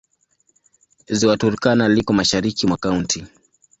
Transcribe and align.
Ziwa 1.09 1.37
Turkana 1.37 1.89
liko 1.89 2.13
mashariki 2.13 2.67
mwa 2.67 2.77
kaunti. 2.77 3.25